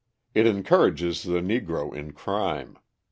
It 0.33 0.47
encourages 0.47 1.21
the 1.21 1.41
Negro 1.41 1.95
in 1.95 2.13
crime. 2.13 2.79